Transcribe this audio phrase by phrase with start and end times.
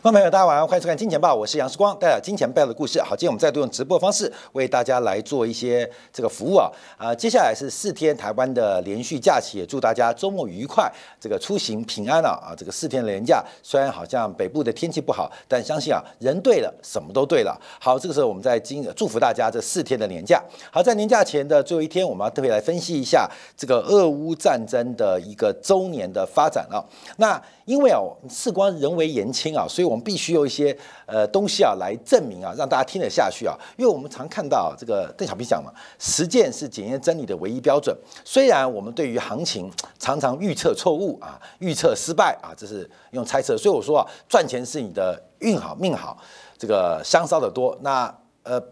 [0.00, 3.02] 观众朋友，大家晚上，欢迎收看《金钱报》，我是杨世光，带来金钱报的故事。
[3.02, 7.12] 好，今天我们再度用直播方式为大家来做一些这个服务啊啊！
[7.12, 10.88] 接下来是四天台湾的连续假期，也祝大家周末愉快，
[11.20, 12.54] 这个出行平安啊啊！
[12.56, 17.60] 这个四天的连假，虽然好像北部的天气不好，但相信啊，人对了，什么都对了。
[17.80, 20.40] 好，这个时候我们在今祝福大家这四天的连假。
[20.70, 26.78] 好，在年假前的最后一天，我们要特别来分析一下这个俄乌战争的一个周年的发展啊。
[27.16, 27.98] 那因为啊，
[28.30, 30.76] 事关人为言轻啊，所以我们必须有一些
[31.06, 33.56] 呃东西啊来证明啊，让大家听得下去啊。
[33.76, 37.96] 因为我们常看到这个邓小平讲嘛，实践是检验真理的唯一标准。
[38.24, 43.56] 虽然我们对于行情常常预测错误啊，预测失败啊，这是用猜测。
[43.56, 46.18] 所以我说啊，赚钱是你的运好命好，
[46.58, 47.76] 这个香烧的多。
[47.80, 48.62] 那呃。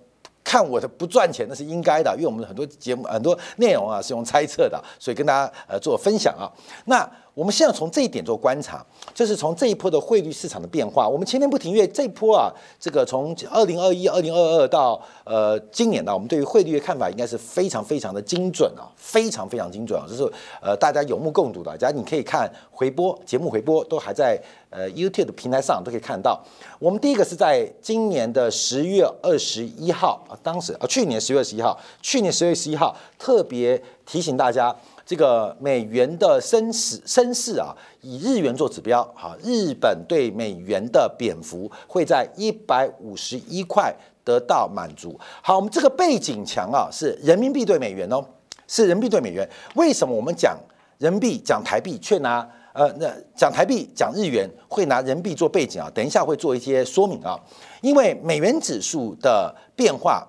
[0.48, 6.46] 看我的不赚钱那是应该的，因为我们很多节目很多内容啊是用猜测的，所以跟大家呃做分享啊。
[6.84, 7.04] 那
[7.36, 8.82] 我们现在从这一点做观察，
[9.12, 11.06] 就是从这一波的汇率市场的变化。
[11.06, 20.22] 我们前面不停，因为这一波啊，这个从二零二一、二零二二到呃今年呢，我们对于汇率的看法应该是非常非常的精准啊，非常非常精准啊，这是
[20.62, 21.76] 呃大家有目共睹的。
[21.76, 26.42] 假如你可以看回播节目回播，都还在呃 YouTube 的平台上都可以看到。
[26.78, 34.74] 我们第一个是在今年的十月二十一号啊，当时啊去年十月二十一号，去年十月十一号特别提醒大家。
[35.06, 43.94] 这个美元的升势升势啊，以日元做指标，哈，日本对美元的贬幅会在一百五十一块
[44.24, 45.16] 得到满足。
[45.40, 48.20] 好，我们这个背景墙啊，是人民币对美元哦，
[48.66, 49.48] 是人民币对美元。
[49.76, 50.58] 为什么我们讲
[50.98, 55.88] 人民币讲台币，却拿呃那讲台币讲日元会拿人民币做背景啊？
[55.94, 57.38] 等一下会做一些说明啊，
[57.80, 60.26] 因为美元指数的变化，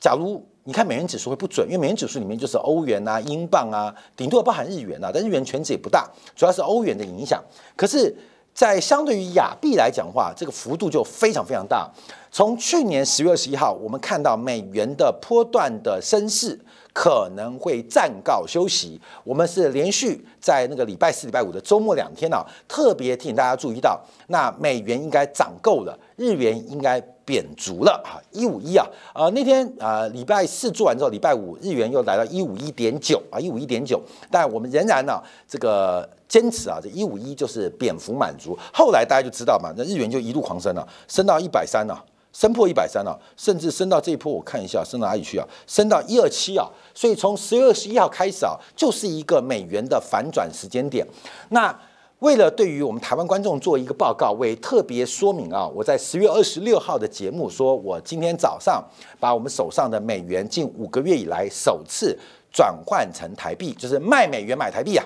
[0.00, 0.42] 假如。
[0.66, 7.40] 你看美元指数会不准，因为美元指数里面就是欧元啊、英镑啊，顶多包含日元啊，但日元权值也不大，主要是欧元的影响。
[7.76, 8.12] 可是，
[8.52, 11.88] 在相对于亚币来讲话，这个幅度就非常非常大。
[12.32, 16.58] 从去年十月二十一号，我们看到美元的波段的升势
[16.92, 19.00] 可能会暂告休息。
[19.22, 27.00] 我们是连续在那个礼拜四、礼拜五的周末两天呢，特别提醒大家注意到，那美元应该涨够了，日元应该。
[27.26, 34.00] 贬足了啊，一五一啊，呃那天啊礼拜四做完之后，礼拜五日元又来到一五一点九啊，一五一点九，
[34.30, 38.56] 但我们仍然呢这个坚持啊，这一五一就是蝙蝠满足。
[38.72, 45.44] 后来大家就知道嘛，那日元就一路狂升了，升到一百三了，升破一百三了，甚至升到这一波，我看一下升到哪里去啊？
[45.66, 51.04] 升到一二七啊，所以从十月二十一号开始啊，就是一个美元的反转时间点。
[51.48, 51.76] 那
[52.20, 58.82] 为了对于我们台湾观众做一个报告，为特别说明啊，我在十月二十六号的节目说，我今天早上
[59.20, 62.18] 把我们手上的美元近五个月以来首次
[62.50, 65.04] 转换成台币，就是卖美元买台币啊，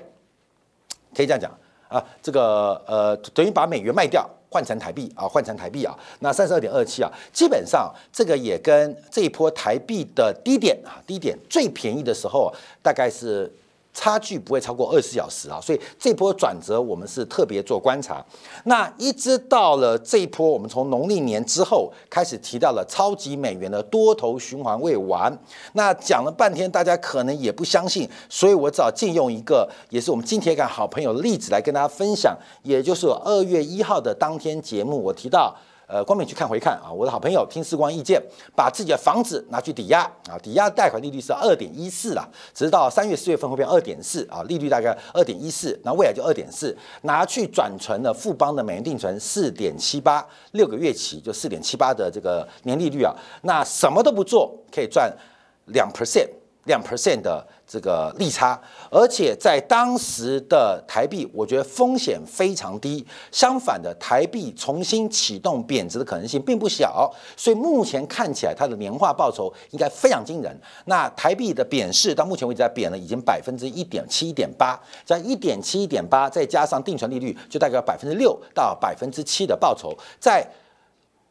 [1.12, 1.50] 可以这样讲
[1.88, 13.52] 啊，这个呃等于把美元卖掉换成台币啊，换成台币啊，那三十二点二七啊，基本上这个也跟这一波台币的低点啊，低点最便宜的时候大概是。
[13.92, 18.24] 差距不会超过二十四小时啊，所以这波转折我们是特别做观察。
[18.64, 25.36] 那一直到了这一波，我们从农历年之后开始提到了超级美元的多头循环未完。
[25.72, 35.56] 那讲了半天，大家可能也不相信，所以我只好借用一个也是我们金铁杆好朋友的例子来跟大家分享，也就是二月一号的当天节目，我提到。
[35.90, 36.92] 呃，光明去看回看啊！
[36.92, 38.22] 我的好朋友听时光意见，
[38.54, 55.12] 把自己的房子拿去抵押啊，抵押贷款利率是二点一四啦，直到三月四月份会变二点四啊，利率大概二点一四，那未来就二点四，拿去转存了富邦的美元定存四点七八，六个月起就四点七八的这个年利率啊，那什么都不做可以赚
[55.66, 56.28] 两 percent。
[56.64, 63.06] 两 percent 的这个利差，而且在当时的台币，我觉得风险非常低。
[63.30, 70.60] 相反的，台币重新启动贬值的可能性并不小，所以目前看起来它的年化报酬应该非常惊人。
[70.86, 80.44] 那台币的贬势到目前为止在贬了，已经百分之一点七一点八，在一点七一点八，再加上定存利率，就大概百分之六到百分之七的报酬，在。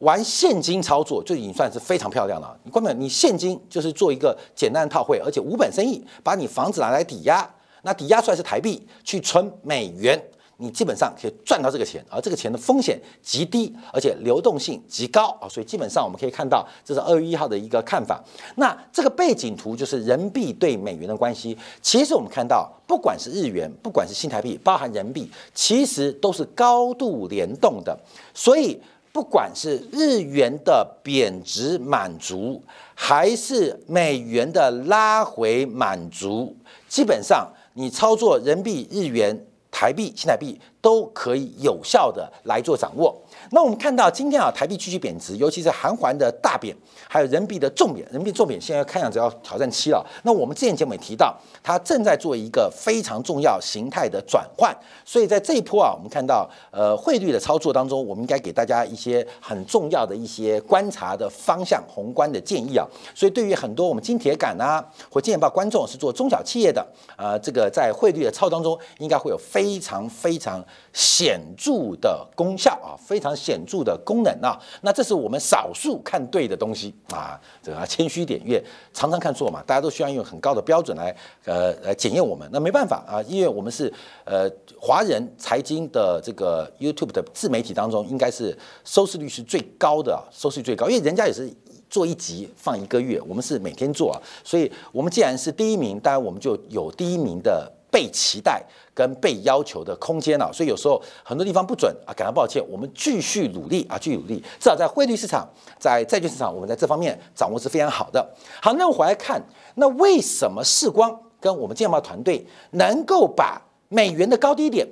[0.00, 2.58] 玩现金操作就已经算是非常漂亮了。
[2.64, 7.48] 你关本，你现金就是做一个简单的套汇，而且无本生意，把你房子拿来抵押，
[7.82, 10.18] 那抵押出来是台币，去存美元，
[10.56, 15.46] 你基本上可以赚到这个钱，而这个钱的风险极低，而且流动性极高啊。
[15.46, 18.24] 所以基本上我们可以看到，这是二月一号的一个看法。
[18.56, 21.54] 那这个背景图就是人民币对美元的关系。
[21.82, 27.94] 其实我们看到，不管是日元，不管是新台币，包含人民币，其实都是高度联动的。
[28.32, 28.80] 所以。
[29.12, 32.62] 不管是日元的贬值满足，
[32.94, 36.56] 还是美元的拉回满足，
[36.88, 43.14] 基本上你操作人民币、日元、台币、新台币都可以有效的来做掌握。
[43.52, 46.76] 那我们看到今天啊，台币继续贬值，尤其是韩环的大贬，
[47.08, 50.04] 还有人民币的重贬，人民币重贬现在看样子要挑战七了。
[50.24, 62.86] 那我们之前节目也提到，它正在做一个非常重要形态的转换，所以在这一波啊，我们看到呃汇率的操作当中，我们应该给大家一些很重要的一些观察的方向、宏观的建议啊。
[63.14, 66.86] 所以对于很多我们金铁杆啊或金钱豹观众是做中小企业的，
[67.16, 70.62] 呃，这个在汇率的操作当中，应该会有非常非常
[70.92, 74.58] 显著的功效啊，非常显著的功能啊。
[74.82, 78.62] 那这是我们少数看对的东西啊，这个谦虚点，因为
[78.92, 81.14] 常常看错嘛，大家都需要用很高的标准来
[81.44, 82.48] 呃来检验我们。
[82.52, 83.92] 那没办法啊，因为我们是
[84.24, 84.50] 呃
[84.80, 91.52] 华人财经的这个 YouTube 的自媒体当中，应该是收视率是最高的，啊收视率最高，因为人家也是。
[91.90, 98.64] 做一集放一个月，我们是每天做啊，所以我们既然是第一名，当然我们就有第一名的被期待
[99.00, 100.52] 跟被要求的空间了。
[100.52, 104.38] 所以有时候很多地方不准啊，感到抱歉，我们继续努力啊，继续努力。
[104.58, 105.48] 至少在汇率市场、
[105.78, 108.34] 在债券市场，我们在这方面掌握是非常好的。
[108.60, 109.42] 好，那我回来看，
[109.76, 114.86] 那为什么世光跟我们建贸团队能够把美元的高低点，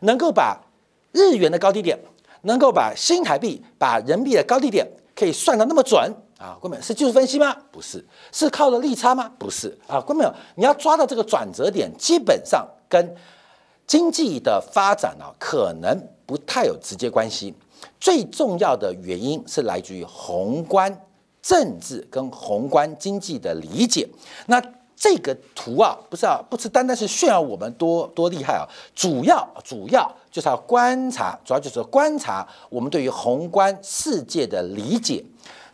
[0.00, 0.60] 能够把
[1.12, 1.98] 日元的高低点，
[2.42, 4.86] 能够把新台币、把人民币的高低点
[5.16, 6.14] 可以算得那么准？
[6.38, 7.56] 啊，关美是技术分析吗？
[7.72, 9.28] 不是，是靠了利差吗？
[9.40, 10.24] 不是啊，关美
[10.54, 13.16] 你要抓到这个转折点，基本上跟
[13.88, 17.52] 经济的发展啊，可能不太有直接关系。
[17.98, 21.04] 最重要的原因是来自于宏观
[21.42, 24.08] 政治跟宏观经济的理解。
[24.46, 24.62] 那
[24.94, 35.24] 这个图啊，不是啊，不是单单是炫耀我们多多厉害啊，主要主要就是要观察，主要就是观察我们对于宏观世界的理解。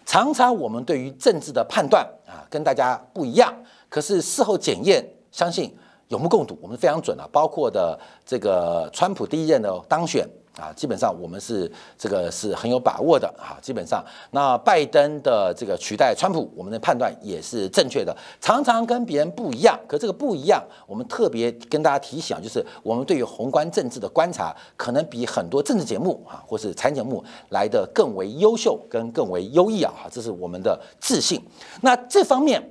[0.06, 3.52] 常常我们对于政治的判断啊，跟大家不一样。
[3.88, 5.02] 可是事后检验，
[5.32, 5.74] 相信
[6.14, 7.28] 有目共睹，我们非常准啊。
[7.32, 10.24] 包括的这个川普第一任的当选。
[10.56, 11.68] 啊，基本上我们是
[11.98, 13.58] 这个是很有把握的啊。
[13.60, 18.16] 基本上，那拜登的这个取代川普，我们的判断也是正确的。
[18.40, 29.92] 常常跟别人不一样，可这个不一样，我们特别跟大家提醒，就是我们对于宏观政治的观察，可能比很多政治节目啊，或是财经节目来的更为优秀，跟更为优异啊。
[30.08, 31.42] 这是我们的自信。
[31.80, 32.62] 那这方面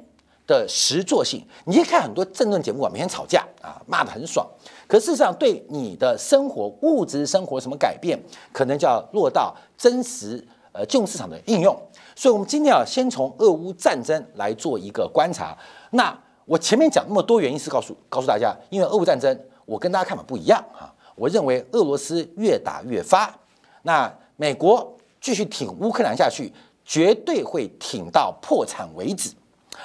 [0.45, 4.47] 的实作性，你可以看很多政论节目啊，每天吵架啊，骂得很爽。
[4.87, 8.21] 可事实上，对你的生活、物质生活什么改变，
[8.51, 11.75] 可能就要落到真实呃金融市场的应用。
[12.15, 15.57] 所以，我们今天要先从俄乌战争来做一个观察。
[15.91, 20.93] 那我前面讲那么多原因，是告诉告诉大家，因为俄乌战争，我跟大家看法不一样啊。
[21.15, 23.33] 我认为俄罗斯越打越发，
[23.83, 26.51] 那美国继续挺乌克兰下去，
[26.83, 29.31] 绝对会挺到破产为止。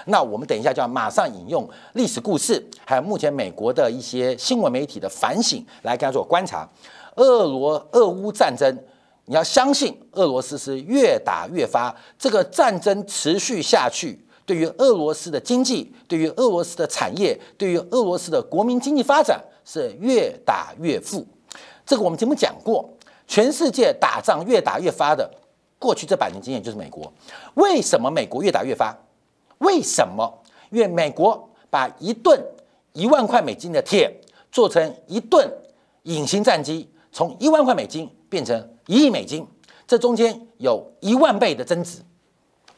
[0.07, 6.69] 那我们等一下就要马上引用历史故事，还有目前美国的一些新闻媒体的反省来跟他做观察。
[7.17, 8.79] 俄罗俄乌战争，
[9.25, 21.27] 你要相信俄罗斯是越打越发，这个战争持续下去，对于俄罗斯的经济，对于俄罗斯的产业，对于俄罗斯的国民经济发展是越打越富。
[21.85, 22.89] 这个我们节目讲过，
[23.27, 25.29] 全世界打仗越打越发的，
[25.79, 27.13] 过去这百年经验就是美国。
[27.55, 28.97] 为什么美国越打越发？
[29.59, 30.43] 为什么？
[30.71, 32.39] 因为美国把一吨
[32.93, 34.13] 一万块美金的铁
[34.51, 35.51] 做成一吨
[36.05, 39.47] 隐形战机，从一万块美金变成一亿美金，
[39.87, 41.99] 这中间有一万倍的增值。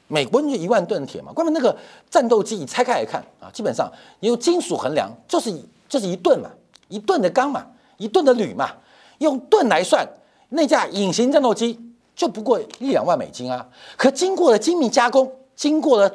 [0.08, 1.76] 美国就一万吨的铁嘛，关键那个
[2.10, 5.52] 战斗机你拆开来看啊，基本上你用金属衡量就是
[5.88, 6.50] 就是一吨嘛，
[6.88, 7.64] 一吨的钢嘛，
[7.96, 8.72] 一吨的铝嘛，
[9.18, 10.04] 用吨来算，
[10.49, 11.78] 那架隐形战斗机
[12.16, 13.68] 就不过一两万美金啊。
[13.96, 16.12] 可经过了精密加工，经过了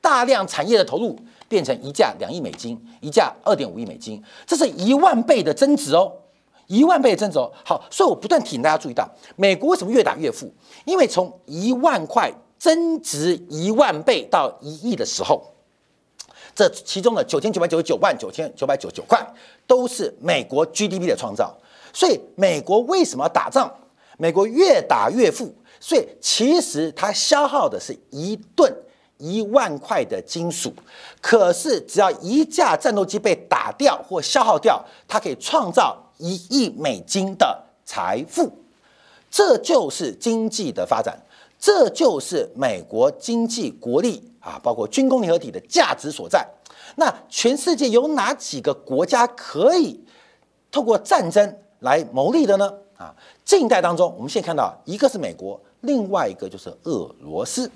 [0.00, 6.12] 大量产业的投入变成一架两亿美金，一架二点五亿美金，这是一万倍的增值哦，
[6.66, 7.50] 一万倍的增值哦。
[7.64, 10.52] 好，所以我不断提醒大家注意到，美国为什么越打越富？
[10.84, 15.42] 因为从一万块增值一万倍到一亿的时候，
[16.54, 19.26] 这其中的九千九百九十九万九千九百九十九块
[19.66, 21.56] 都是美国 GDP 的创造。
[21.92, 23.70] 所以美国为什么要打仗？
[24.18, 28.72] 美国越打越富，所以其实它消耗的是一吨。
[29.18, 30.72] 一万块的金属，
[31.20, 38.50] 可是只要一架战斗机被打掉或消耗掉，它可以创造一亿美金的财富。
[39.30, 41.18] 这就是经济的发展，
[41.58, 46.46] 这就是美国经济国力啊，包括军工联合体的价值所在。
[46.96, 50.00] 那全世界有哪几个国家可以
[50.70, 52.72] 透过战争来牟利的呢？
[52.96, 57.70] 啊，近代当中，我们现在看到一个是美国，另外一个就是俄罗斯。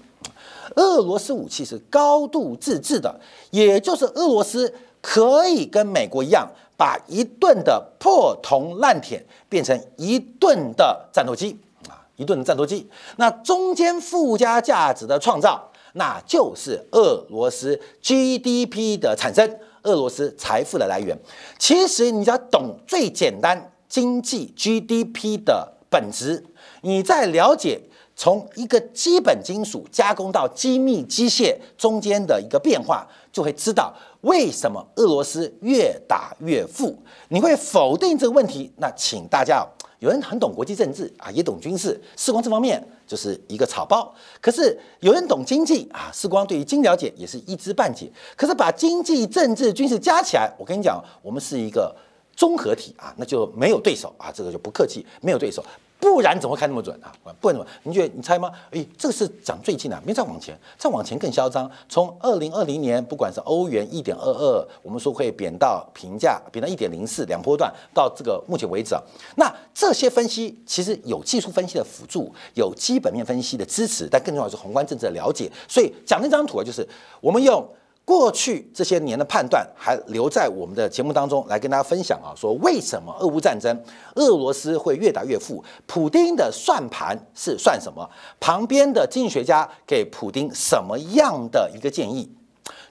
[0.77, 12.89] 俄罗斯武器是高度自制的，也就是俄罗斯可以跟美国一样，把一吨的破铜烂铁变成一吨的战斗机啊，一顿的战斗机。
[13.17, 21.19] 那中间附加价值的创造，那就是俄罗斯 GDP 的产生，俄罗斯财富的来源。
[21.59, 26.43] 其实你只要懂最简单经济 GDP 的本质，
[26.81, 27.83] 你在了解
[28.15, 33.93] 从一个基本金属加工到精密机械中间的一个变化，就会知道。
[34.21, 36.97] 为什么俄罗斯越打越富？
[37.29, 38.71] 你会否定这个问题？
[38.77, 39.67] 那请大家，
[39.99, 44.15] 有人很懂国际政治啊，也懂军事，世光这方面就是一个草包。
[44.41, 48.09] 可是有人懂经济啊，世光对于经了解也是一知半解。
[48.37, 51.93] 可是把经济、政治、军事加起来，我跟你讲，我们是一个
[52.37, 55.65] 综合体啊，那就没有对手啊，这个就不客气，没有对手。
[56.03, 57.15] 不然怎么会开那么准啊？
[57.41, 57.67] 不然怎么？
[57.85, 58.51] 你觉得你猜吗？
[58.73, 61.71] 哎，这个是讲最近的，没再往前，再往前更嚣张。
[61.89, 69.03] 从二零二零年，不管是欧元一点二二，我们说会贬到平价，贬到一点零四，两波段到这个目前为止啊。
[69.37, 75.49] 那这些分析其实有技术分析的辅助，有基本面分析的支持，但更重要是宏观政治的了解。
[75.69, 76.85] 所以讲那张图啊，就是
[77.21, 77.65] 我们用。
[78.05, 83.81] 过去这些年的判断还留在我们的节目当中来跟大家分享啊，说为什么俄乌战争
[84.17, 85.63] 俄罗斯会越打越富？
[85.87, 88.09] 普丁的算盘是算什么？
[88.41, 92.29] 旁边的经济学家给普丁什么样的一个建议？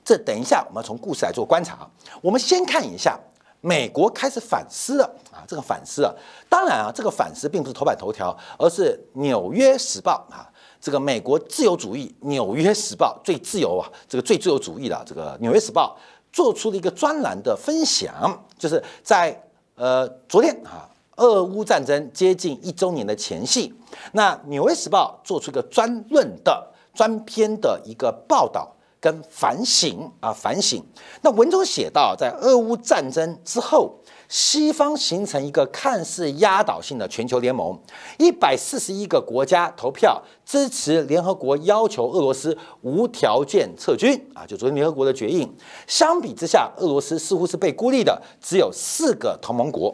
[0.03, 1.87] 这等一下我们从故事来做观察。
[2.21, 3.19] 我们先看一下
[3.59, 6.13] 美国开始反思了啊，这个反思啊，
[6.49, 10.47] 当然啊，这个反思并不是头版头条，而是《纽约时报》啊。
[10.81, 15.95] 这个美国自由主义《纽约时报》最自由啊，这个最自由主义的这个《纽约时报》
[16.35, 19.39] 做出了一个专栏的分享，就是在
[19.75, 23.71] 呃昨天啊，俄乌战争接近一周年的前夕，
[24.13, 30.83] 那《纽约时报》做出一个专论的专篇的一个报道跟反省啊反省。
[31.21, 33.95] 那文中写到，在俄乌战争之后。
[34.31, 37.77] 西方形成一个看似压倒性的全球联盟，
[38.17, 45.45] 一百四十一个国家投票支持联合国要求俄罗斯无条件撤军啊，就昨天联合国的决议。
[45.85, 49.93] 相比之下，俄罗斯似乎是被孤立的，只有四个同盟国。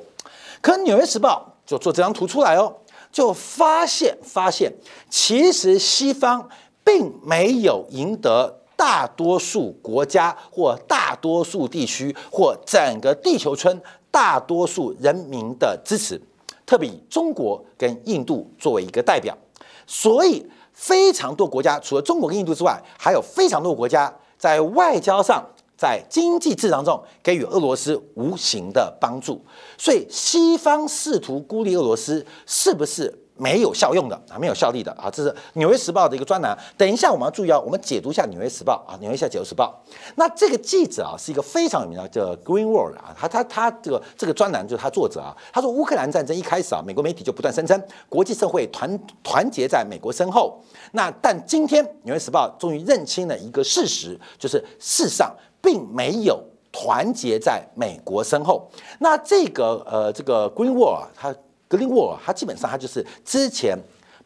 [0.62, 2.72] 可《纽约时报》就做这张图出来哦，
[3.12, 4.72] 就发现发现，
[5.10, 6.48] 其实西方
[6.84, 13.82] 并没有赢得大多数国家或大多数地区或整个地球村。
[14.18, 16.20] 大多数人民的支持，
[16.66, 19.38] 特别以中国跟印度作为一个代表，
[19.86, 20.44] 所以
[20.74, 25.46] 非常多国家除了中国跟印度之外，还有非常多国家在外交上、
[25.78, 29.40] 在经济制裁中给予俄罗斯无形的帮助。
[29.78, 33.14] 所以西方试图孤立俄罗斯，是不是？
[33.38, 36.58] 没有效用的啊，没有效力的啊，这是《纽约时报》的一个专栏。
[36.76, 39.80] 等一下我们要注意啊，我们解读一下《纽约时报》啊，《纽约下解读时报》。
[40.16, 45.36] 那这个记者啊，是一个非常有名的叫 Greenwald 啊，他他他这个这个专栏就是他作者啊。
[45.54, 50.60] 他说乌克兰战争一开始啊，美国媒体就不断声称国际社会团团结在美国身后。
[50.92, 56.42] 那但今天《纽约时报》终于认清了一个事实，就是世上并没有
[56.72, 58.70] 团结在美国身后。
[59.00, 61.36] 那这个呃，这个 Greenwald 啊，他。
[61.68, 63.78] 格林沃尔，他基本上他就是之前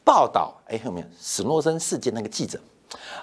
[0.04, 2.60] 报道哎后面史诺森事件那个记者，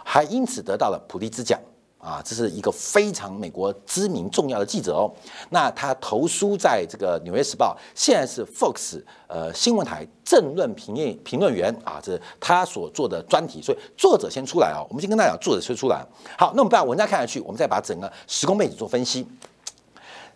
[0.04, 1.60] 还因此得到了普利兹奖
[1.98, 5.10] 啊，这是一个非常美国知名重要的记者哦。
[5.50, 13.60] 那他投书在这个《纽约时报》，现在是 Fox 呃新闻台政论评论评论员啊，这是他所做的专题。
[13.60, 16.06] 所以作者先出来啊，我们先跟大家讲作者先出来。
[16.38, 19.26] 好，那我们把文章看下去，我们再把整个时空背景做分析。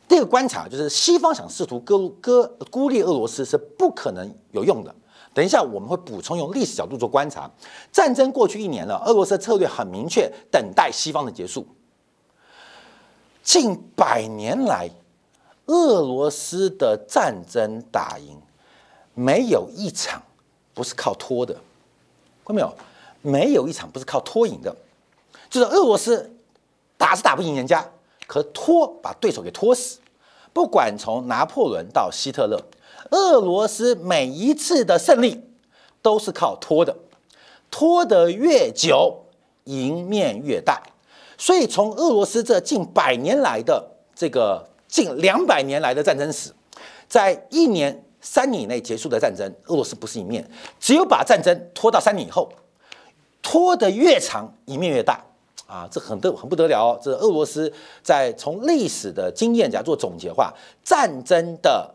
[0.08, 4.94] 这个观察就是西方想试图割割孤立俄罗斯是不可能有用的。
[5.34, 7.50] 等一下我们会补充用历史角度做观察。
[7.90, 11.66] 战争过去一年了，俄罗斯策略很明确，等待西方的结束。
[13.42, 14.90] 近百年来，
[15.66, 18.38] 俄罗斯的战争打赢，
[19.14, 20.22] 没有一场
[20.74, 21.54] 不是靠拖的，
[22.44, 22.74] 看到没有？
[23.24, 24.76] 没有一场不是靠拖赢的，
[25.48, 26.28] 就是俄罗斯
[26.98, 27.88] 打是打不赢人家，
[28.32, 29.98] 和拖把对手给拖死。
[30.54, 32.58] 不管从拿破仑到希特勒，
[33.10, 35.44] 俄罗斯每一次的胜利
[36.00, 36.96] 都是靠拖的，
[37.70, 39.26] 拖得越久，
[39.64, 40.82] 赢面越大。
[41.36, 46.50] 所以从俄罗斯这近百年来的这个近两百年来的战争史，
[47.06, 52.50] 在一年三年以内结束的战争，俄罗斯不是赢面，只有把战争拖到三年以后，
[53.42, 55.22] 拖得越长，赢面越大。
[55.72, 56.98] 啊，这很得很不得了。
[57.02, 60.52] 这俄罗斯在从历史的经验讲做总结话，
[60.84, 61.94] 战争的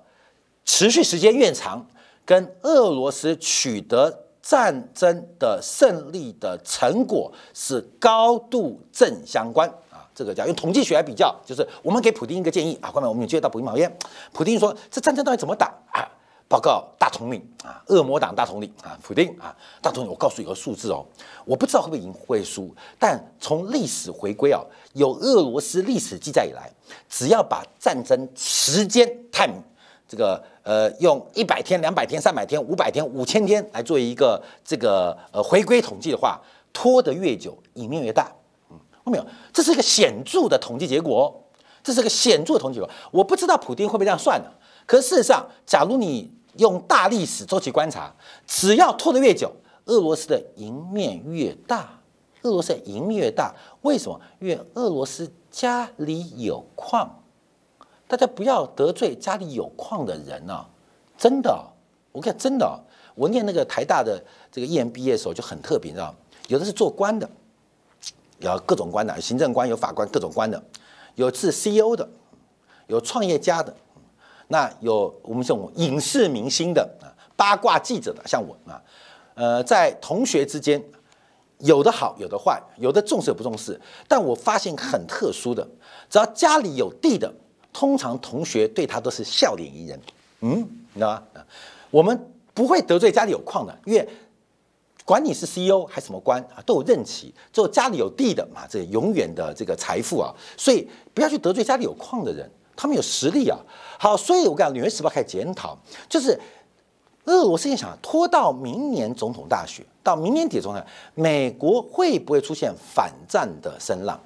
[0.65, 1.85] 持续时间越长，
[2.25, 10.09] 跟俄罗斯取得战争的胜利的成果是高度正相关啊。
[10.15, 13.95] 这个叫用统计学来比较，就是我们给普京一个建议啊，后面我们有接到普京毛言，
[14.33, 16.01] 普京说这战争到底怎么打啊？
[16.49, 21.05] 报告大统领啊，恶魔党大统领啊，普丁啊，大统领，我告诉你个数字哦，
[21.43, 24.61] 我不知道会不会赢会输，但从历史回归啊，
[24.93, 26.71] 有俄罗斯历史记载以来，
[27.09, 29.61] 只要把战争时间 time
[30.07, 36.39] 这个呃用一百天、两百天、三百天、五百天、五千天来做一个这个呃回归统计的话，
[36.71, 38.31] 拖得越久，赢面越大。
[38.69, 39.25] 嗯，看没有？
[39.51, 41.43] 这是一个显著的统计结果，
[41.83, 42.89] 这是个显著的统计结果。
[43.11, 44.49] 我不知道普丁会不会这样算呢，
[44.85, 48.13] 可事实上，假如你用大历史周期观察，
[48.45, 49.51] 只要拖得越久，
[49.85, 51.99] 俄罗斯的赢面越大。
[52.43, 54.21] 俄罗斯赢面越大，为什么？
[54.39, 57.23] 因为俄罗斯家里有矿。
[58.07, 60.65] 大家不要得罪家里有矿的人啊！
[61.17, 61.61] 真的，
[62.13, 62.79] 我看真的，
[63.15, 66.15] 我念那个台大的这个 EMBA 的时候就很特别，你知道
[66.47, 67.29] 有的是做官的，
[68.39, 70.63] 有各种官的，行政官有法官各种官的，
[71.15, 72.07] 有是 CEO 的，
[72.87, 73.75] 有创业家的，
[74.47, 78.81] 那有我们这种影视明星的啊，八卦记者的，像我啊，
[79.35, 80.83] 呃，在同学之间，
[81.59, 83.79] 有的好，有的坏，有的重视，有不重视。
[84.07, 85.67] 但我发现很特殊的，
[86.09, 87.33] 只要家里有地的。
[87.73, 90.01] 通常同学对他都是笑脸迎人，
[90.39, 90.61] 嗯，
[90.93, 91.21] 你知道吗？
[91.91, 92.19] 我们
[92.51, 94.09] 不会得罪家里有矿的，因为
[95.05, 103.59] 管你是 CEO 还是什么官啊，都有任期，就家里有地的嘛，这永远的这个财富啊，所以不要去得罪家里有矿的人，他们有实力啊。
[103.99, 106.39] 好，所以我讲《纽约时报》开始检讨，就是
[107.25, 110.81] 俄罗斯想拖到明年总统大选，到明年底总统，
[111.15, 114.17] 美国会不会出现反战的声浪？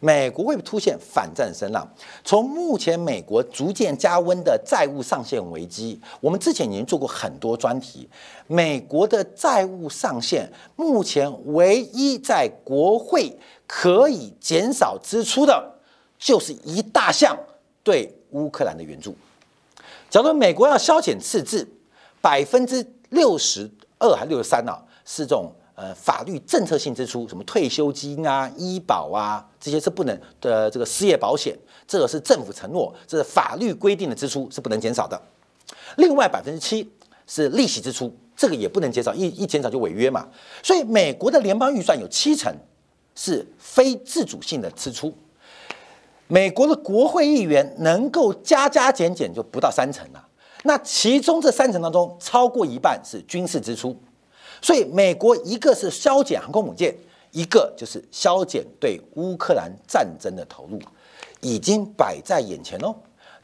[0.00, 1.84] 美国会出现反战声浪。
[2.22, 8.08] 从目前美国逐渐加温的债务上限危机，我们之前已经做过很多专题。
[8.46, 15.74] 美国的债务上限目前唯一在国会可以减少支出的，
[16.16, 17.36] 就是一大项
[17.88, 19.16] 对乌克兰的援助。
[20.10, 21.66] 假如美国要削减赤字
[22.20, 24.76] 百分之六十二还六十三呢？
[25.06, 25.50] 是这种。
[25.80, 30.68] 呃，法律政策性支出，什么退休金啊、医保啊，这些是不能的。
[30.68, 35.22] 这个失业保险，这个是政府承诺，这是法律规定的支出，是不能减少的。
[35.96, 36.90] 另外百分之七
[37.28, 40.26] 是利息支出，这个也不能减少，一一减少就违约嘛。
[40.64, 42.52] 所以美国的联邦预算有七成
[43.14, 45.16] 是非自主性的支出，
[46.28, 50.24] 美国的国会议员能够加加减减就不到三成了。
[50.64, 53.96] 那其中这三成当中，超过一半是军事支出。
[54.60, 56.94] 所以，美国一个是削减航空母舰，
[57.30, 60.78] 一个就是削减对乌克兰战争的投入，
[61.40, 62.94] 已经摆在眼前喽。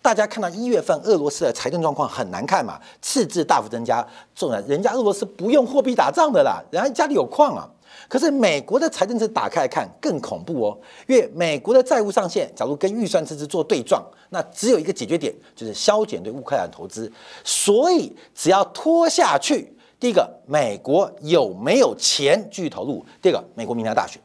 [0.03, 4.07] 大家看到一月份俄罗斯的财政状况很难看嘛，赤字大幅增加。
[4.35, 7.71] 纵然人家俄罗斯不用货币打仗的啦，人家家里有矿啊。
[8.09, 17.11] 可是美国的财政是打开来看更恐怖哦，因为美国的债务上限，假如跟预算支出做对撞，那只有一个解决点，就是削减对乌克兰投资。
[17.43, 19.73] 所以只要拖下去。
[20.01, 23.03] 第一个，美国有没有钱继续投入？
[23.23, 24.21] 第二个，美国明年大选，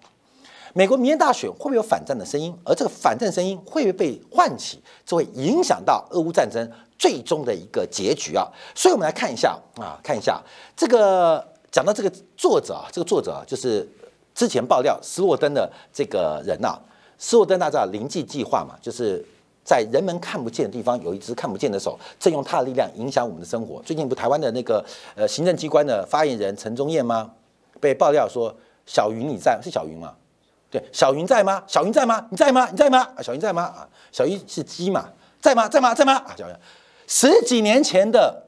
[0.74, 2.54] 美国明年大选会不会有反战的声音？
[2.66, 4.82] 而这个反战声音会不会被唤起？
[5.06, 8.46] 这会影响到俄乌战争最终的一个结局啊！
[8.76, 10.42] 所以，我们来看一下啊，看一下
[10.76, 13.88] 这个讲到这个作者啊，这个作者啊就是
[14.34, 16.78] 之前爆料斯诺登的这个人呐，
[17.18, 19.26] 斯诺登大家知道灵计计划嘛，就是。
[19.62, 23.80] 在人们看不见的地方，有一只看不见的手，正用他的力量影响我们的生活。
[23.84, 27.30] 最近不，台湾的那个呃行政机关的发言人陈忠燕吗？
[27.80, 28.52] 被爆料说
[28.88, 30.16] 小云你在是小云吗？
[30.72, 31.62] 对，小云在吗？
[31.68, 32.26] 小云在吗？
[32.32, 32.68] 你在吗？
[32.72, 33.08] 你在吗？
[33.16, 33.62] 啊，小云在吗？
[33.62, 35.08] 啊，小云是鸡嘛？
[35.40, 35.68] 在吗？
[35.70, 35.94] 在吗？
[35.94, 36.14] 在吗？
[36.14, 36.56] 啊，小云，
[37.06, 38.48] 十几年前的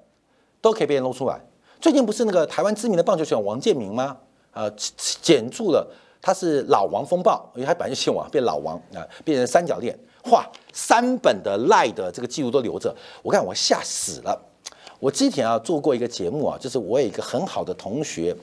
[0.60, 1.40] 都可以被人露出来。
[1.82, 4.16] 最近不是那个台湾知名的棒球选手王建民吗？
[4.52, 4.70] 啊，
[5.22, 5.86] 减住了，
[6.22, 9.98] 他是老王风暴，因为他本来就姓王，变老王啊，变成三角恋。
[10.26, 14.40] 哇，三本的赖的这个记录都留着，我看我吓死了。
[15.00, 18.36] 我之前啊做过一个节目啊，就是我有一个很好的同学，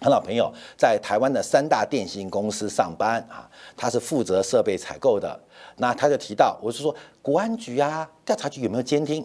[0.00, 5.38] 很老朋友，在台湾的三大电信公司上班啊，他是负责设备采购的。
[5.76, 6.92] 那他就提到，我是说
[7.22, 9.24] 国安局啊、调查局有没有监听？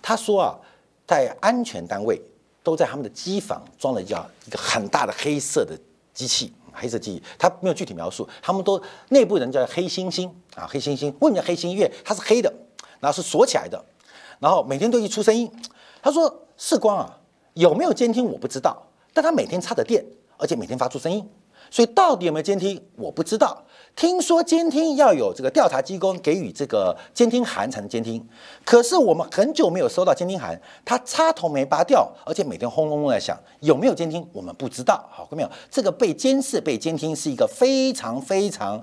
[0.00, 0.58] 他说啊，
[1.06, 2.18] 在安全单位
[2.62, 5.78] 都在他们的机房装了一叫一个很大的黑色的
[6.14, 6.52] 机器。
[6.74, 11.68] 黑色记忆，他没有具体描述，他们都内部人叫黑猩猩啊，黑猩猩为什么叫黑猩？
[11.68, 12.50] 因为它是黑的，
[12.98, 13.84] 然后是锁起来的，
[14.38, 15.52] 然后每天都一出声音。
[16.00, 17.18] 他说：“世光啊，
[17.52, 20.02] 有没有监听我不知道，但他每天插着电，
[20.38, 21.28] 而且每天发出声音。”
[21.70, 23.62] 所以到底有没有监听，我不知道。
[23.94, 28.26] 听说监听要有这个调查机构给予这个监听函才能监听，
[28.64, 35.06] 可是我们很久没有收到监听函，它插头没拔掉，而且每天轰隆隆在响，有没有监听我们不知道。
[35.10, 35.50] 好，各位没有？
[35.70, 38.82] 这个被监视、被监听是一个非常非常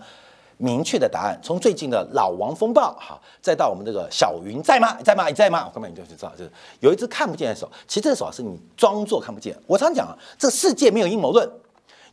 [0.58, 1.40] 明确的答案。
[1.42, 4.96] 从最近的老王风暴，哈，再到我们这个小云在吗？
[5.04, 5.28] 在吗？
[5.28, 5.72] 你在吗？
[5.74, 7.68] 根本你就知道，就是有一只看不见的手。
[7.88, 9.58] 其实这个手是你装作看不见。
[9.66, 11.50] 我常讲啊，这世界没有阴谋论，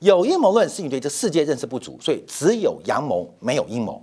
[0.00, 4.02] 有阴谋论是你对这世界认识不足，所以只有阳谋，没有阴谋。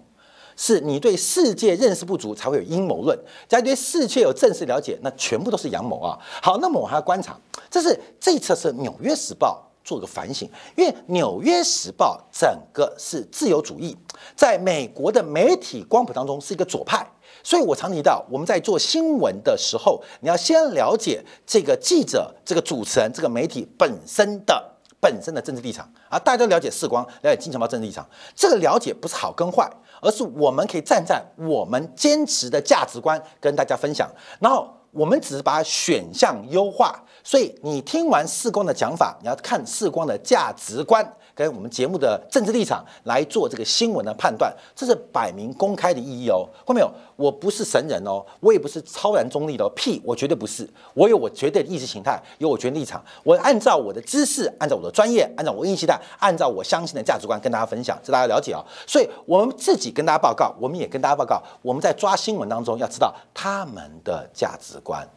[0.56, 3.18] 是你对世界认识不足，才会有阴谋论；
[3.50, 6.16] 假如对世界有正式了解，那全部都是阳谋啊。
[6.44, 7.36] 好，那么我还要观察，
[7.72, 13.98] 这是这一次是《纽约时报》做个反省，因为《纽约时报》整个是自由主义，
[14.36, 17.04] 在美国的媒体光谱当中是一个左派，
[17.44, 24.73] 所以我常提到，我们在做新闻的时候，你要先了解这个记者、这个主持人、这个媒体本身的
[25.04, 26.18] 本身的政治立场啊。
[26.18, 29.70] 大家都了解世光，了解金钱豹政治立场，这个了解不是好跟坏。
[30.02, 36.94] 而是我们可以站在我们坚持的价值观跟大家分享，然后我们只是把选项优化。
[37.24, 41.06] 所以你听完世光的讲法，你要看世光的价值观。
[41.36, 46.48] 跟我们节目的政治立场来做这个新闻的判断，这是摆明公开的意义哦。
[46.64, 46.92] 看到没有？
[47.16, 50.68] 我不是神人哦，我也不是超然中立的屁，我绝对不是。
[50.94, 53.04] 我有我绝对的意识形态，有我绝对立场。
[53.24, 58.64] 我按照我的知识，按照我的专业，按照我意识形态，按照我相信的价值观跟大家分享，这大家了解啊。
[58.88, 65.08] 所以我们自己跟大家报告，我们也跟大家报告，我们在抓新闻当中要知道他们的价值观，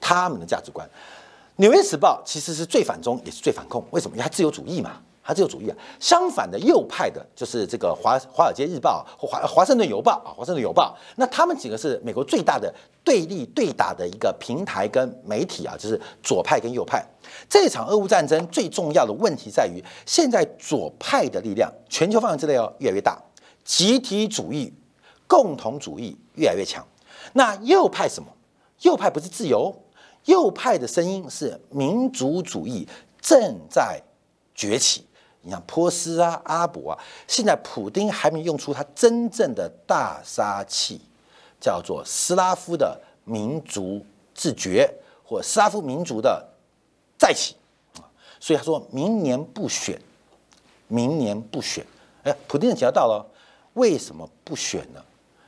[0.00, 0.86] 他们的价值观。
[1.56, 3.84] 《纽约时报》其实是最反中，也是最反共。
[3.90, 4.16] 为什么？
[4.16, 5.00] 因为它自由主义嘛。
[5.28, 17.04] 他自由主义啊，相反的右派的，就是这个华华尔街日报或华华盛顿邮报啊，华盛顿邮报，那他们几个是美国最大的对立对打的一个平台跟媒体啊，就是左派跟右派。
[17.46, 23.22] 这场俄乌战争最重要的问题在于，现在左派的力量全球范围之内哦越来越大，
[23.62, 24.72] 集体主义、
[25.26, 26.82] 共同主义越来越强。
[27.34, 28.28] 那右派什么？
[28.80, 29.74] 右派不是自由，
[30.24, 32.88] 右派的声音是民族主义
[33.20, 34.00] 正在
[34.54, 35.04] 崛起。
[35.48, 41.00] 你像波斯啊、阿伯啊，现在普丁还没用出他真正的大杀器，
[41.58, 44.92] 叫做斯拉夫的民族自觉
[45.24, 46.46] 或斯拉夫民族的
[47.18, 47.56] 再起，
[48.38, 49.98] 所以他说明年不选，
[50.86, 51.82] 明年不选。
[52.24, 53.26] 哎，普丁的节要到了，
[53.72, 55.02] 为什么不选呢？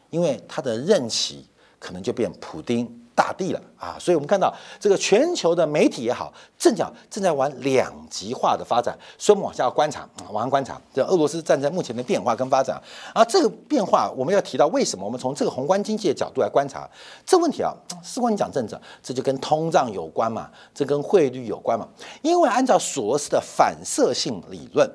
[0.09, 1.47] 因为他的任期
[1.79, 2.87] 可能就变普丁。
[3.21, 3.99] 大地了啊！
[4.01, 12.81] 所以我们看到这个全球的媒体也好，正讲正在往两极化的发展，所以我们往下观察啊，往下观察这俄罗斯站在目前的变化跟发展
[13.13, 13.23] 啊。
[13.23, 15.05] 这个变化我们要提到为什么？
[15.05, 16.89] 我们从这个宏观经济的角度来观察
[17.27, 17.75] 这问题啊。
[18.03, 21.87] 事关你讲政治，这就跟通胀有关嘛，这跟汇率有关嘛。
[22.23, 24.91] 因为按照索罗斯的反射性理论，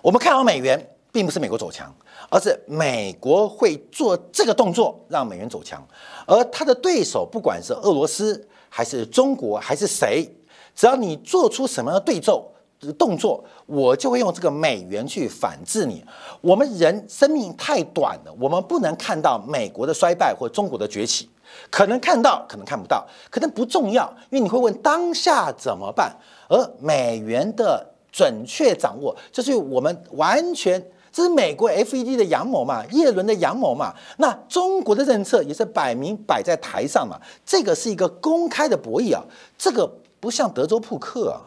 [0.00, 1.90] 我们看好美元，并不是美国走强。
[2.30, 5.86] 而是美国会做这个动作，让美元走强，
[6.26, 10.26] 而他的对手不管是俄罗斯还是中国还是谁，
[10.74, 12.50] 只要你做出什么样的对奏
[12.98, 16.02] 动作，我就会用这个美元去反制你。
[16.40, 21.28] 我们人生命太短了，我们不能看到美国的衰败或中国的崛起，
[21.70, 26.16] 可能看到，可能看不到，可能不重要，因为你会问当下怎么办？
[26.48, 30.82] 而美元的准确掌握，就是我们完全。
[31.14, 39.22] 这是美国 FED 的阳谋嘛，耶伦的阳谋嘛，那中国的政策也是摆明摆在台上嘛，这个是一个公开的博弈啊，
[39.56, 41.38] 这个不像德州扑克啊，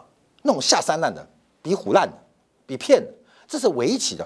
[0.44, 1.28] 那种下三滥的，
[1.62, 2.18] 比虎烂的，
[2.66, 3.14] 比骗的，
[3.46, 4.26] 这是围棋的，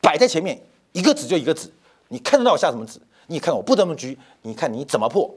[0.00, 0.56] 摆在前面，
[0.92, 1.68] 一个子就一个子，
[2.06, 5.28] 你看得到我下什么子，你看我布什么局，你看你怎么破，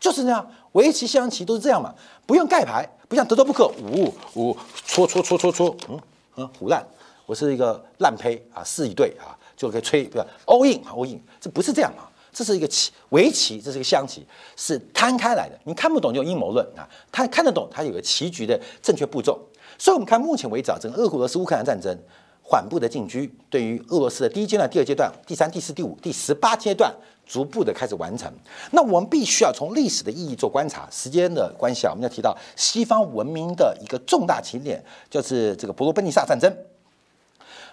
[0.00, 1.94] 就是这样，围棋、象棋都是这样嘛，
[2.26, 6.00] 不用盖牌，不像德州扑克，五五戳戳戳戳戳，嗯
[6.38, 6.84] 嗯，虎烂。
[7.26, 14.24] 我是一个烂胚啊，四一对啊，就可以吹对吧？all in，all in，这不是这样啊，这是一个棋围棋，这是一个象棋，
[14.56, 15.58] 是摊开来的。
[15.64, 19.40] 你看不懂就阴谋论啊，他看得懂，他有个棋局的正确步骤。
[19.76, 21.94] 所以，我们看目前为止啊，整个俄罗斯乌克兰战争
[22.42, 26.94] 缓步的进军，对于俄罗斯的第一阶段、第二阶段、第三、第四、第五、第十八阶段
[27.26, 28.32] 逐步的开始完成。
[28.70, 36.56] 那我们必须要从历史的意义做观察，时间的关系啊，我们要提到西方文明的一个重大起点，就是这个伯罗奔尼撒战争。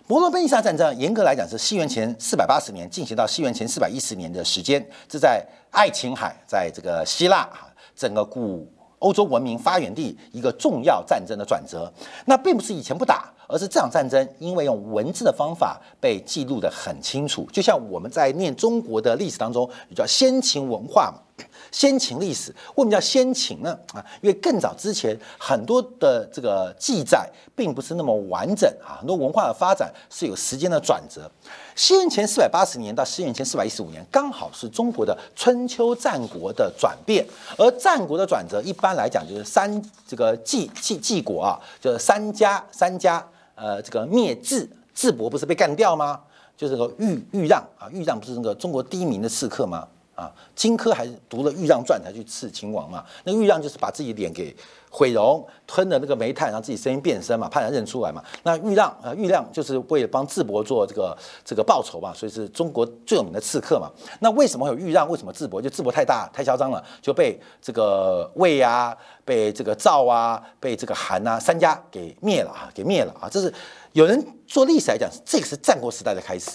[0.06, 11.89] 伯罗奔尼撒战争严格来讲是西元前四百八十年进行到西元前四百一十年的时间，这在爱琴海，在这个希腊哈，整个古欧洲文明发源地一个重要战争的转折。
[12.26, 21.46] 那并不是以前不打，而是这场战争因为用文字的方法被记录的很清楚，就像我们在念中国的历史当中，叫先秦文化嘛。
[21.74, 23.78] 先秦历史为什么叫先秦呢？
[23.94, 31.30] 啊，因为更早之前很多的这个记载并不是那么完整啊，很多文化的发展是有时间的转折。
[31.76, 37.26] 西元前四百八十年到西元前四百一十五年，刚好是中国的春秋战国的转变。
[37.58, 46.22] 而战国的转折，一般来讲就是三这个晋晋晋国啊，就是三家三家呃这个灭智，智伯不是被干掉吗？
[46.56, 49.88] 就是个豫豫让啊，豫让不是那个中国第一名的刺客吗？
[50.15, 53.04] 啊，荆轲还是读了《豫让传》才去刺秦王嘛？
[53.23, 54.56] 那豫让就是把自己脸给
[54.91, 58.23] 毁容，吞了那个煤炭，让自己声音变声嘛，怕人认出来嘛。
[58.43, 63.91] 那豫让啊，豫让就是为了帮智伯做这个这个报仇嘛，所以是中国最有名的刺客嘛。
[64.19, 65.10] 那为什么有豫让？
[65.10, 65.60] 为什么智伯？
[65.60, 68.95] 就智伯太大太嚣张了，就被这个魏啊，
[69.26, 73.28] 被这个赵啊，被这个韩啊三家给灭了啊，给灭了啊。
[73.28, 73.52] 这是
[73.93, 76.52] 有人做历史来讲，这个是战国时代的开始。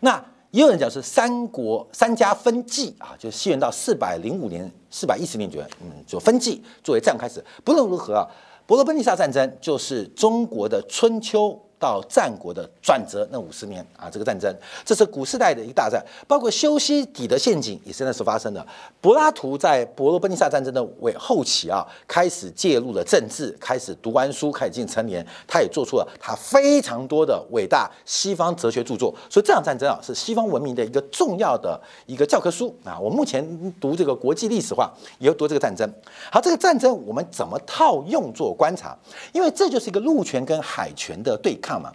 [0.00, 0.20] 那
[0.50, 7.44] 也有人讲是三国三家分晋啊，就是西元到四百零五年、四百一十年左右，嗯，就分晋作为战开始。
[7.64, 8.26] 不论如何啊，
[8.66, 11.60] 伯罗奔尼撒战争就是中国的春秋。
[11.80, 18.64] 到战国的转折那五十年啊，这个战争，这是古时代的一个大战，包括修昔底德陷阱也是那时候发生的。
[19.00, 29.14] 柏拉图在伯罗奔尼撒战争的尾后期啊，开始介入了政治，开始读完书，开始进成年，他也做出了他非常多的伟大西方哲学著作。
[29.30, 33.00] 所以这场战争啊，是西方文明的一个重要的一个教科书啊。
[33.00, 35.90] 我目前读这个国际历史话，也要读这个战争。
[36.30, 38.94] 好，这个战争我们怎么套用做观察？
[39.32, 41.69] 因为这就是一个陆权跟海权的对抗。
[41.70, 41.92] 抗嘛，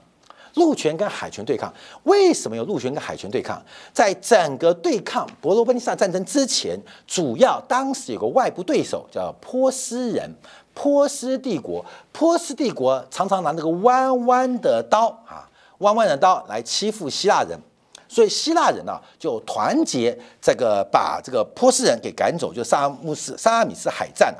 [0.53, 3.61] 陆权跟海权对抗，为什么有陆权跟海权对抗？
[3.91, 10.33] 在整个对抗伯罗奔尼撒战争之前，主要当时有个外部对手叫波斯人，
[10.73, 15.43] 波斯帝国，波斯帝国常常拿那个弯弯的刀啊，
[15.79, 17.59] 弯弯的刀来欺负希腊人，
[18.07, 24.33] 所以希腊人呢就团结这个把这个波斯人给赶走，就萨拉姆斯、萨拉米斯海战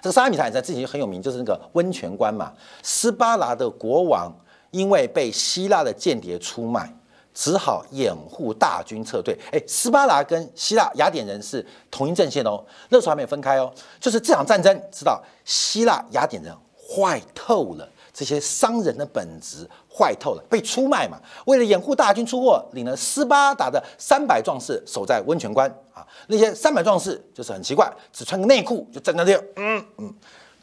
[0.00, 2.52] 这个沙米海战之前很有名，就是那个温泉关嘛。
[2.82, 4.32] 斯巴达的国王
[4.70, 6.92] 因为被希腊的间谍出卖，
[7.34, 9.38] 只好掩护大军撤退。
[9.52, 13.72] 哎，斯巴达跟希腊雅典人是同一阵线哦，那时候还没有分开哦。
[14.00, 17.88] 就是这场战争，知道希腊雅典人坏透了。
[18.20, 21.18] 这些商人的本质坏透了，被出卖嘛？
[21.46, 26.06] 为了掩护大军出货，领了斯巴达的三百壮士守在温泉关啊。
[26.26, 30.14] 那些三百壮士就是很奇怪，只穿个内裤就站在那，嗯嗯，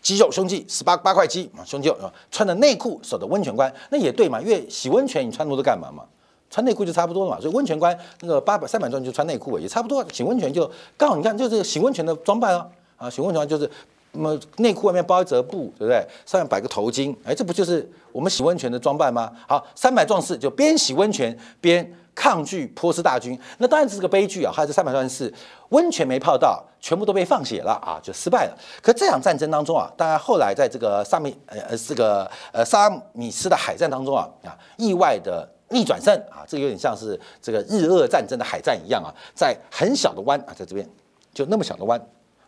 [0.04, 4.40] 肌肉胸肌十八八块肌啊，胸肌啊，穿着内裤守着温泉关，那也对嘛？
[4.40, 6.04] 因为洗温泉你穿那么多干嘛嘛？
[6.52, 7.42] 穿内裤就差不多了嘛。
[7.42, 10.06] 所以温泉关那个八百三百壮就穿内裤也差不多。
[10.14, 13.68] 洗温泉就刚好，你看就是洗温泉的装扮啊啊，洗温泉就是。
[14.14, 16.06] 那么内裤外面包一折布，对不对？
[16.26, 19.32] 上面摆个头巾，哎，这不就是我们洗温泉的装扮吗？
[19.48, 24.52] 好，三百壮士就边洗温泉边抗拒波斯大军，那当然这是个悲剧啊！
[24.52, 25.32] 还有这三百壮士，
[25.70, 28.58] 温泉没泡到，全部都被放血了啊，就失败了。
[28.82, 40.90] 可这场战争当中啊，当然后来在这个萨米呃呃这个呃萨米斯的海战当中啊啊，意外的逆转胜啊，这个有点像是这个日俄战争的海战一样啊，在很小的湾啊，在这边
[41.36, 42.00] 就那么小的湾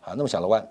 [0.02, 0.68] 啊，那么小的湾。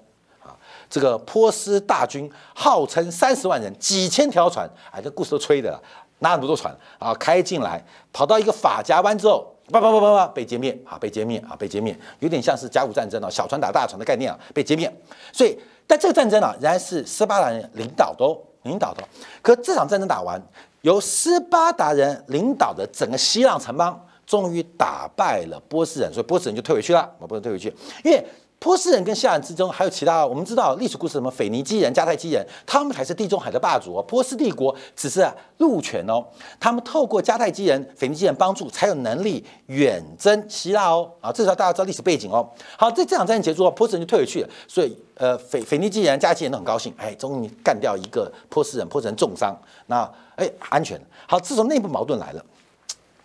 [0.90, 5.78] 这个波斯大军号称三十万人，几千条船，哎，这故事都吹的，
[6.20, 7.12] 哪那么多船啊？
[7.14, 14.90] 开进来，跑到一个法甲湾之后，叭叭叭叭叭，被歼灭啊，被歼灭啊，被歼灭，有点像是甲午战争啊，小船打大船的概念啊，被歼灭。
[15.32, 18.24] 所以，但这个战争啊，仍然是斯巴达人领导的，
[18.62, 19.02] 领导的。
[19.42, 20.42] 可这场战争打完，
[20.80, 27.68] 由斯巴达人领导的整个希腊城邦，终于打败了波斯人，所以波斯人就退回去了，我不能退回去，
[28.02, 28.24] 因为。
[28.60, 34.02] 波斯人跟希腊人之中还有其他，我们知道历史故事什么腓尼基人、迦太基人，他们才是地中海的霸主哦。
[34.02, 35.24] 波斯帝国只是
[35.58, 36.24] 陆权哦，
[36.58, 41.08] 他们透过迦太基人、腓尼基人帮助，才有能力远征希腊哦。
[41.20, 42.48] 啊，至少大家知道历史背景哦。
[42.76, 51.00] 好，在这场战争结束后，波斯人就退回去了，所以呃，腓腓尼基人、迦太基人都很高兴，哎，终于干掉一个波斯人，波斯人重伤，那哎安全。
[51.28, 52.44] 好，自从内部矛盾来了，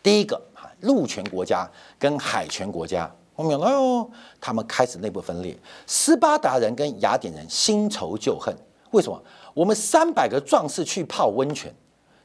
[0.03, 1.67] 第一个啊，陆权国家
[1.97, 3.09] 跟海权国家。
[3.35, 5.57] 我们讲，哎呦，他们开始内部分裂。
[5.87, 8.55] 斯巴达人跟雅典人新仇旧恨，
[8.91, 9.19] 为什么？
[9.55, 11.73] 我们三百个壮士去泡温泉，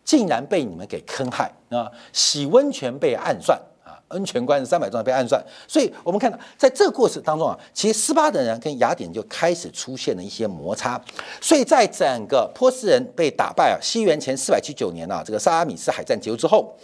[0.05, 1.91] 竟然被你们给坑害啊！
[2.13, 3.97] 洗温泉被暗算啊！
[4.09, 11.01] 温泉关三百壮士被暗算，所以我们看到，在这个过程当中啊，其实斯巴达人跟雅典就开始出现了一些摩擦。
[11.41, 16.77] 所以在整个波斯人被打败啊，西元前四百七九年啊，这个萨拉米斯海战结束之后，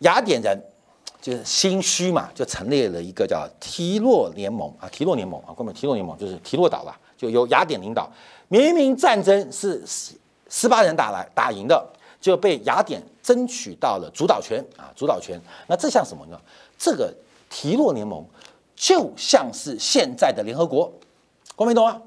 [0.00, 0.58] 雅典人。
[1.20, 8.10] 就是心虚嘛，就成立了一个叫提洛联盟啊，提洛联盟啊，关门提洛联盟就是提洛岛了，就由雅典领导。
[8.48, 10.14] 明明战争是斯
[10.48, 11.86] 斯巴人打来打赢的，
[12.20, 15.38] 就被雅典争取到了主导权啊，主导权。
[15.66, 16.40] 那这像什么呢？
[16.78, 17.12] 这个
[17.50, 18.24] 提洛联盟
[18.74, 20.90] 就像是现在的联合国，
[21.54, 22.00] 光明懂吗？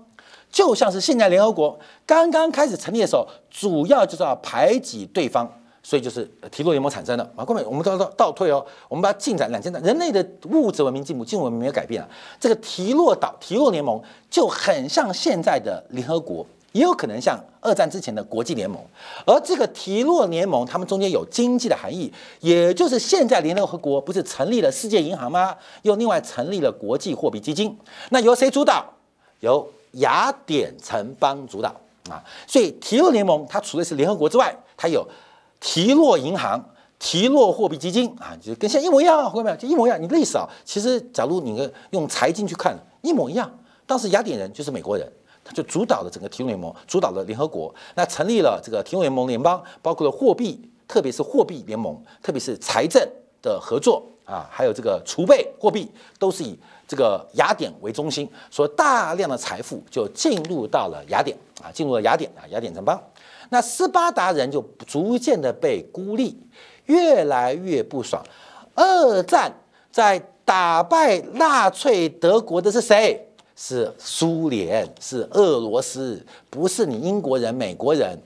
[0.52, 5.47] 就像是现在联合国刚刚开始成立的时候，主要就是要排挤对方。
[5.86, 12.08] 所以就是提洛联盟产生的啊，各位，我们都要倒倒退哦，我们把它进展两千年，人类的物质文明进步，进步文明没有改变啊。
[12.39, 18.82] 这个提洛岛、提洛联盟就很像现在的联合国，也有可能像二战之前的国际联盟。
[19.26, 25.54] 而这个提洛联盟，他们中间有经济的含义，也就是现在联合国不是成立了世界银行吗？
[25.82, 27.78] 又另外成立了国际货币基金。
[28.10, 28.86] 那由谁主导？
[29.41, 31.76] 由雅典城邦主导
[32.10, 32.24] 啊。
[32.48, 35.06] 所以提洛联盟它除了是联合国之外，它有
[35.63, 36.62] 提洛银行。
[36.99, 39.56] 提洛货币基金啊，就跟现在一模一样，看到没有？
[39.58, 40.02] 就一模一样。
[40.02, 43.52] 你历史啊，其实假如你用财经去看，一模一样。
[43.86, 45.06] 当时雅典人就是美国人，
[45.43, 53.06] 他就主导了整个提洛联盟，主导了联合国，那成立了这个提洛联盟联邦，包括了货币，特别是货币联盟，特别是财政
[53.41, 63.02] 的合作啊，还有这个储备货币，都是以这个雅典为中心，所以大量的财富就进入到了雅典啊，进入了雅典啊，雅典城邦。
[63.50, 66.38] 那斯巴达人就逐渐的被孤立。
[66.88, 68.22] 越来越不爽。
[68.76, 69.50] 二战
[69.89, 73.26] 在打败纳粹德国的是谁？
[73.56, 78.19] 是苏联，是俄罗斯，不是你英国人、美国人。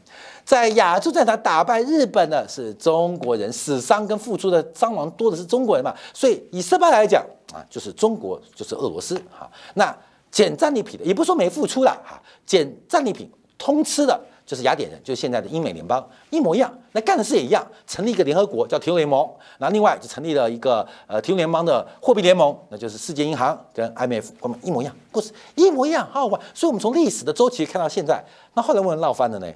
[0.47, 5.93] 在亚洲战场打败日本的是中国人，死伤跟付出的伤亡多的是中国人嘛？
[6.13, 9.51] 所以以斯巴来讲啊，就是中国，就是俄罗斯哈。
[9.73, 9.93] 那
[10.31, 14.17] 捡战利品的，也不说没付出了哈，捡战利品通吃的。
[14.45, 16.73] 就是雅典人，就是现在的英美联邦，一模一样。
[16.93, 26.41] 那干的事也一样，成立一个联合国叫提洛联盟，然后另外就成立了一个呃提洛联邦的货币联盟，那就是世界银行跟 IMF，他们一模一样，故事一模一样，好好玩。
[26.53, 29.53] 所以，我们从历史的周期看到现在，那后来为什么闹翻了呢？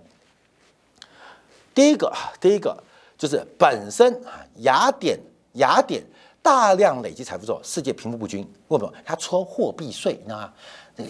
[1.73, 2.75] 第一个，第一个
[3.17, 5.19] 就是本身啊，雅典
[5.53, 6.03] 雅典
[6.41, 8.91] 大量累积财富之后，世界贫富不均，为什么？
[9.05, 10.53] 它抽货币税，你知道吗？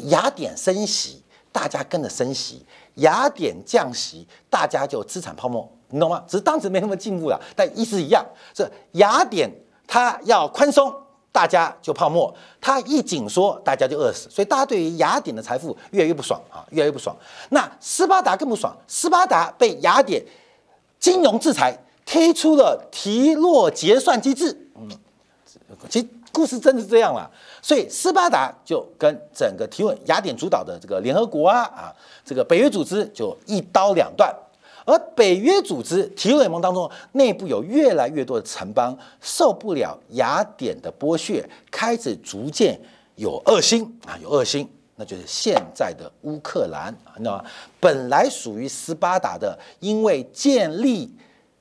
[0.09, 1.21] 雅典升息，
[1.51, 2.65] 大家跟着升息。
[2.95, 6.23] 雅典降息，大家就资产泡沫，你懂吗？
[6.27, 8.25] 只是当时没那么进步了，但意思一样。
[8.53, 9.49] 这雅典
[9.87, 10.93] 它要宽松，
[11.31, 14.29] 大家就泡沫；它一紧缩，大家就饿死。
[14.29, 17.15] 所以大家对于雅典的财富越来越不爽啊，越来越不爽。
[17.49, 20.21] 那斯巴达更不爽，斯巴达被雅典
[21.01, 24.55] 金融制裁，推出了提洛结算机制。
[24.75, 24.87] 嗯，
[25.89, 27.29] 其实故事真的是这样了。
[27.61, 31.93] 所以斯巴达就跟整个提问雅典主导的这个联合国啊啊，
[32.23, 34.33] 这个北约组织就一刀两断。
[34.83, 42.79] 而北约组织提洛联盟当中内部有越来越多的城邦受不了雅典的剥削，开始逐渐
[43.15, 47.45] 有恶心啊，有恶心，那就是现在的乌克兰，你知道吗？
[47.79, 51.15] 本来属于斯巴达的，因为建立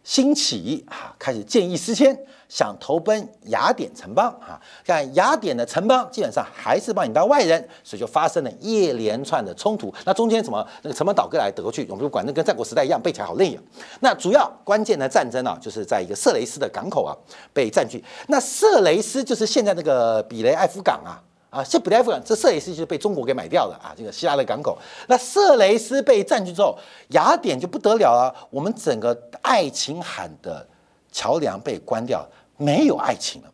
[0.05, 2.18] 兴起啊，开始见异思迁。
[2.51, 9.95] 想投奔雅典城邦啊，但雅典的城邦基本上还是把你当外人，所以就发生了一连串的冲突。
[10.05, 13.62] 那中间什么那个城邦倒戈来倒过去，我们就管那跟战国时代一样，背起来好累啊。
[14.01, 17.14] 那主要关键的战争啊，就是在一个色雷斯的港口啊
[17.53, 18.05] 被占据。
[18.26, 24.78] 那色雷斯就是现在那个比雷埃夫港啊啊，这比雷埃夫港这色雷斯就被中国给买掉了啊，这个希腊的港口。
[25.09, 26.78] 那色雷斯被占据之后，
[27.09, 30.66] 雅典就不得了了，我们整个爱琴海的
[31.12, 32.26] 桥梁被关掉。
[32.57, 33.51] 没有爱情了，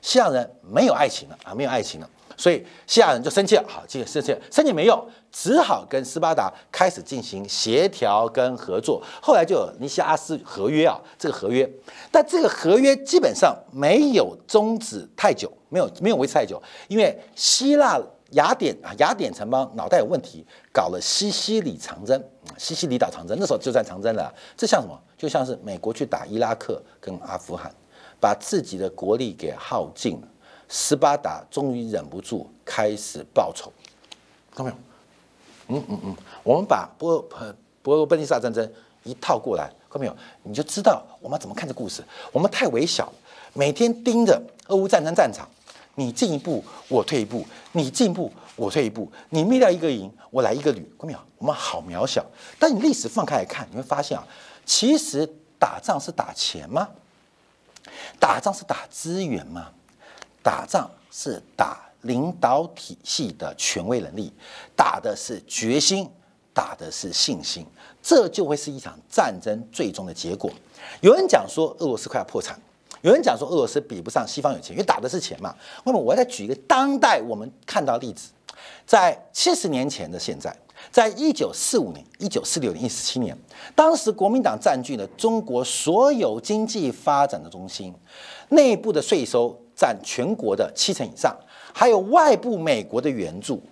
[0.00, 2.10] 西亚人没有爱情了啊，没有爱情了，
[2.42, 3.64] 所以西亚人就生气了。
[3.68, 9.00] 好，这个生气，生气没用，只好跟斯巴达开始进行协调跟合作。
[9.22, 11.70] 后来就有尼西阿斯合约啊，这个合约，
[12.10, 17.96] 但这个合约基本上没有终止太久，没有没有维持太久，因为希腊
[18.30, 22.20] 雅典啊，雅典城邦脑袋有问题，搞了西西里长征，
[22.58, 24.34] 西西里岛长征，那时候就算长征了。
[24.56, 25.00] 这像什么？
[25.16, 27.72] 就像是美国去打伊拉克跟阿富汗。
[28.18, 30.28] 把自己的国力给耗尽了，
[30.74, 33.70] 斯巴达终于忍不住开始报仇，
[34.54, 34.76] 看到没有？
[35.76, 37.22] 嗯嗯嗯，我们把波
[37.82, 38.66] 波罗奔尼撒战争
[39.02, 40.16] 一套过来，看到没有？
[40.44, 42.02] 你就知道我们怎么看这故事。
[42.32, 43.12] 我们太微小，
[43.52, 45.46] 每天盯着俄乌战争战场，
[45.96, 51.18] 你进一步我退一步，你进一步我退一步，你灭掉一个营，我来一个旅，看到没有？
[51.36, 52.24] 我们好渺小。
[52.58, 54.26] 但你历史放开来看，你会发现啊，
[54.64, 56.88] 其实打仗是打钱吗？
[58.18, 59.68] 打仗是打资源吗？
[60.42, 64.32] 打仗是打领导体系的权威能力，
[64.74, 66.08] 打的是决心，
[66.52, 67.66] 打的是信心，
[68.02, 70.50] 这就会是一场战争最终的结果。
[71.00, 72.60] 有人讲说俄罗斯快要破产，
[73.02, 75.54] 有人讲说俄罗斯比不上西方有钱，因为打的是钱嘛。
[75.84, 78.30] 那么我再举一个当代我们看到例子，
[78.84, 80.54] 在七十年前的现在。
[80.90, 83.38] 在一九四五年、一九四六年、一四七年，
[83.74, 87.94] 当时国民党占据了中国所有经济发展的中心，
[88.48, 91.36] 内部的税收占全国的七成以上，
[91.72, 93.62] 还有外部美国的援助，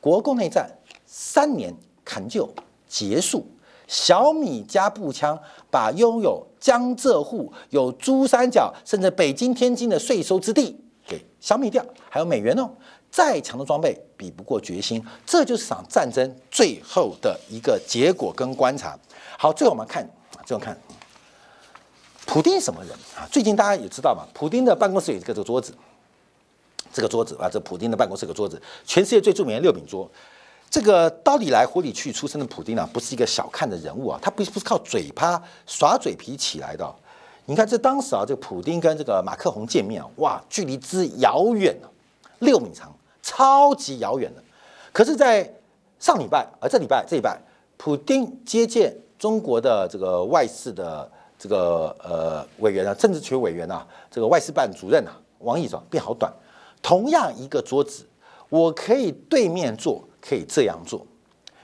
[0.00, 0.70] 国共内战
[1.04, 1.74] 三年
[2.04, 2.48] 砍就
[2.88, 3.46] 结束，
[3.86, 5.38] 小米加步枪
[5.70, 12.70] 把拥有江浙沪、有珠三角甚至北京、天津的税收之地给消灭掉，还有美元哦。
[13.08, 18.98] 再强的装备比不过决心，这就是场战争最后的一个结果跟观察。
[19.38, 20.06] 好，最后我们看，
[20.44, 20.78] 最后看，
[22.26, 23.26] 普丁什么人啊？
[23.30, 25.72] 最近大家也知道嘛，普丁的办公室有一个这个桌子，
[26.92, 30.10] 这个桌子啊，这普丁的办公室有个桌子，全世界最著名的六饼桌。
[30.68, 36.94] 这个刀里来火里去出身的普丁啊，不是一个小看的人物啊，他不不是靠嘴巴耍嘴皮起来的。
[37.46, 41.86] 你看，这当时啊，这个普丁跟这个马克宏见面啊，哇，距离之遥远啊，
[42.40, 44.42] 六米长，超级遥远的。
[44.92, 45.48] 可是，在
[46.00, 47.40] 上礼拜啊，这礼拜这礼拜，
[47.76, 51.08] 普丁接见中国的这个外事的
[51.38, 56.32] 这个呃委员啊，政治局委员啊，这个外事办主任啊，王毅说变好短，
[56.82, 58.04] 同样一个桌子，
[58.48, 60.02] 我可以对面坐。
[60.28, 61.06] 可以这样做，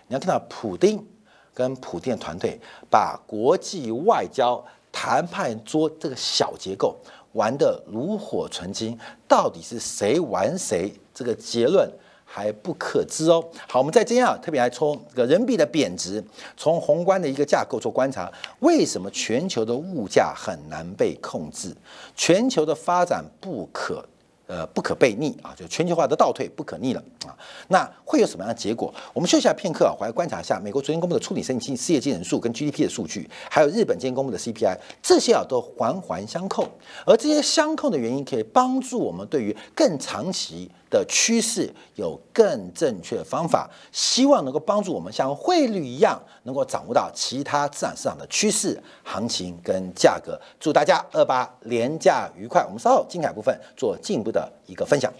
[0.07, 1.05] 你要看到普丁
[1.53, 6.97] 跟普丁团队把国际外交谈判桌这个小结构
[7.33, 8.97] 玩得炉火纯青，
[9.27, 10.95] 到底是谁玩谁？
[11.13, 11.91] 这个结论
[12.35, 13.45] 还不可知哦。
[13.69, 16.25] 好，我们再这样特别来从这个人民币的贬值，
[16.57, 21.77] 从宏观的一个架构做观察，为什么全球的物价很难被控制？
[22.17, 24.03] 全球的发展不可。
[24.49, 27.33] 呃，不可被逆啊，就全球化的倒退不可逆了啊。
[27.69, 28.93] 那会有什么样的结果？
[29.15, 36.69] 我们休息下片刻啊，回来观察一下美国昨天公布的初领申请失业金人数跟 GDP 的数据，还有日本今天公布的 CPI，这些啊都环环相扣。
[37.07, 40.71] 而这些相扣的原因，可以帮助我们对于更长期。
[40.93, 50.39] 的趋势有更正确的方法，希望能够帮助我们像汇率一样，能够掌握到其他资产市场的趋势、行情跟价格。
[50.61, 52.63] 祝大家二八廉价愉快！
[52.65, 55.11] 我们稍后精彩部分做进一步的一个分享。